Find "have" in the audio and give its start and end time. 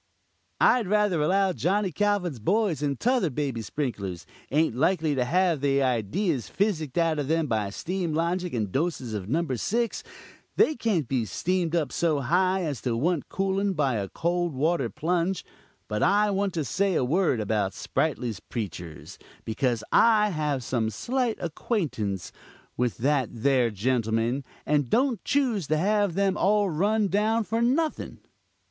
5.23-5.61, 20.31-20.63, 25.77-26.15